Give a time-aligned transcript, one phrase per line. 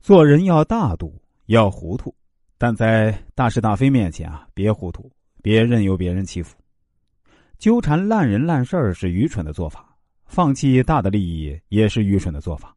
[0.00, 1.14] 做人要大度，
[1.46, 2.14] 要糊涂，
[2.56, 6.56] 但在大是大非面前啊，别糊涂，别任由别人欺负。
[7.58, 9.94] 纠缠烂人烂事儿是愚蠢的做法，
[10.24, 12.74] 放弃大的利益也是愚蠢的做法。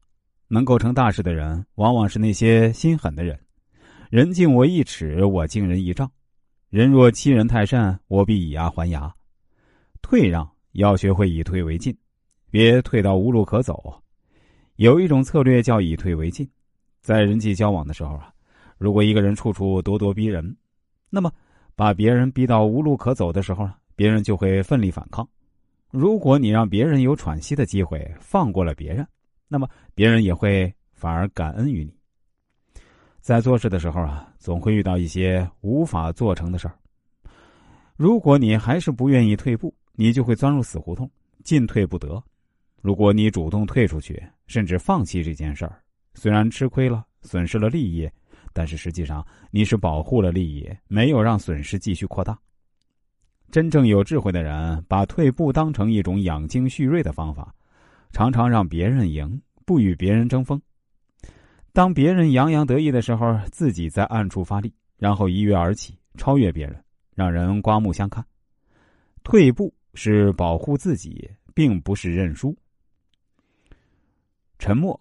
[0.50, 3.40] 能够成大事的人，往往是那些心狠的人。
[4.10, 6.12] 人敬我一尺，我敬人一丈。
[6.70, 9.12] 人若欺人太甚，我必以牙还牙。
[10.02, 11.98] 退让要学会以退为进，
[12.52, 14.04] 别退到无路可走。
[14.76, 16.48] 有一种策略叫以退为进。
[17.04, 18.34] 在人际交往的时候啊，
[18.78, 20.56] 如果一个人处处咄咄逼人，
[21.10, 21.30] 那么
[21.76, 25.28] 把别人逼到无路可走的时候呢，别人就会奋力反抗。
[25.92, 29.06] 如果你让别人有喘息的机会，放过了别人，
[29.50, 31.94] 那么别人也会反而感恩于你。
[33.20, 36.76] 在做事的时候啊，总会遇到一些无法做成的事儿。
[37.98, 41.12] 如果你还是不愿意退步，你就会钻入死胡同，
[41.44, 42.24] 进退不得。
[42.82, 45.83] 如果你主动退出去，甚至放弃这件事儿。
[46.14, 48.10] 虽然吃亏了，损失了利益，
[48.54, 52.38] 但是实际上你是保护了利益，没有让损失继续扩大。
[53.52, 57.54] 真正有智慧的人，把退步当成一种养精蓄锐的方法，
[58.12, 60.62] 常常让别人赢，不与别人争锋。
[61.72, 66.84] 当别人洋洋得意的时候，自己在暗处发力，然后一跃而起，超越别人，
[67.16, 68.26] 让人刮目相看。
[69.24, 69.74] 退步。
[69.96, 72.58] 是保护自己，并不是认输。
[74.58, 75.00] 沉默。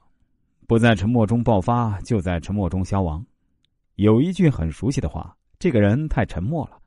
[0.73, 3.23] 不在沉默中爆发，就在沉默中消亡。
[3.97, 6.79] 有一句很熟悉的话：“这个人太沉默了。”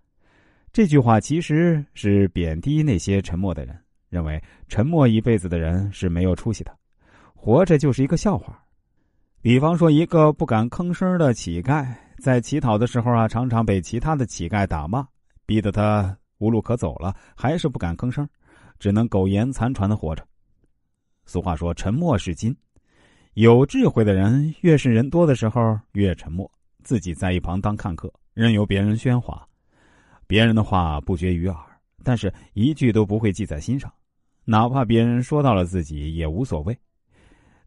[0.74, 6.76] 这句话其实是贬低那些沉默的人，认为沉默一辈子的人是没有出息的，
[7.36, 8.60] 活着就是一个笑话。
[9.40, 11.86] 比方说，一个不敢吭声的乞丐，
[12.18, 15.08] 在乞讨的时候啊，常常被其他的乞丐打骂，
[15.46, 18.28] 逼得他无路可走了，还是不敢吭声，
[18.80, 20.26] 只能苟延残喘的活着。
[21.28, 22.52] 俗话说：“沉默是金。”
[23.36, 26.50] 有智慧的人，越是人多的时候越沉默，
[26.84, 29.46] 自己在一旁当看客，任由别人喧哗。
[30.26, 31.58] 别人的话不绝于耳，
[32.02, 33.92] 但是一句都不会记在心上，
[34.46, 36.78] 哪怕别人说到了自己也无所谓。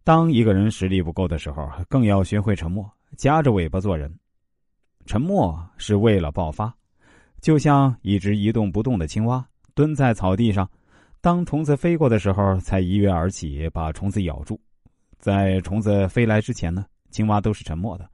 [0.05, 4.11] 当一个人实力不够的时候，更要学会沉默，夹着尾巴做人。
[5.05, 6.75] 沉默是为了爆发，
[7.43, 10.67] 就像一只一动不动的青蛙蹲在草地上，
[11.21, 14.59] 当虫子飞过的时候才一跃而起，把虫子咬住。
[15.19, 18.09] 在虫子飞来之前呢，青蛙都是沉默的，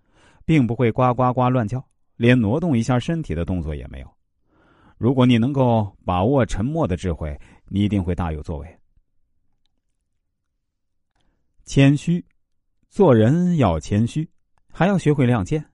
[0.45, 4.11] 并不会呱呱呱乱叫，连挪动一下身体的动作也没有。
[4.97, 7.39] 如果你能够把握沉默的智慧，
[7.69, 8.79] 你一定会大有作为。
[11.65, 12.25] 谦虚，
[12.89, 14.29] 做人要谦虚，
[14.71, 15.61] 还要学会亮剑。《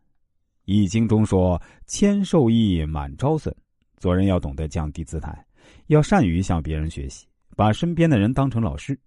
[0.65, 3.55] 易经》中说：“谦受益，满招损。”
[3.99, 5.45] 做人要懂得降低姿态，
[5.89, 7.27] 要善于向别人学习，
[7.57, 8.99] 把身边的人当成老师。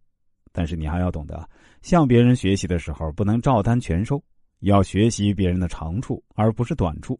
[0.53, 1.49] 但是你还要懂得，
[1.81, 4.23] 向别人学习的时候不能照单全收，
[4.59, 7.19] 要学习别人的长处而不是短处。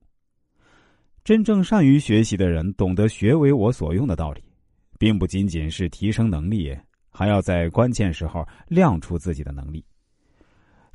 [1.24, 4.44] 真正善于学习的人，懂得学为我所用的道理，
[5.00, 6.78] 并不仅仅是提升能力，
[7.10, 9.84] 还要在关键时候亮出自己的能力。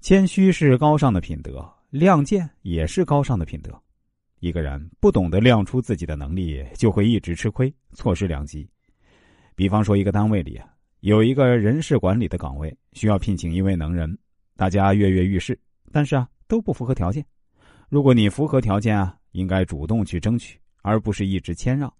[0.00, 3.76] 谦虚是高尚的品德，亮剑也是高尚的品德。
[4.38, 8.68] 一个人不懂得亮出自己的能力，就会一直吃亏，错失良机。
[9.56, 10.60] 比方说，一个单位里。
[11.00, 14.18] 有一个人事管理的岗位需要聘请一位能人，
[14.56, 15.56] 大家跃跃欲试，
[15.92, 17.24] 但是啊都不符合条件。
[17.88, 21.92] 如果你符合条件啊，应该主动去争取，而不是一直谦让。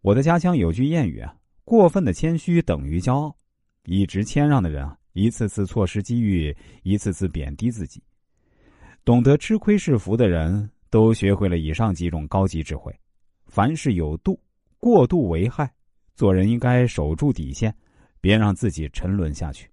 [0.00, 3.36] 我的家乡有句谚语啊：过分的谦虚等于骄傲，
[3.84, 8.02] 一直谦让的人啊，一次次错失机遇，一次次贬低自己。
[9.04, 12.90] 懂得吃亏是福的人都学会了以上几种高级智慧，
[13.46, 14.40] 凡事有度，
[14.80, 15.70] 过度为害。
[16.14, 17.74] 做人应该守住底线，
[18.20, 19.68] 别让自己沉沦下去。